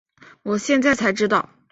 [0.41, 1.51] 我现在才知道